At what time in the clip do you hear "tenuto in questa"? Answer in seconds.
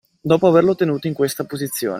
0.73-1.45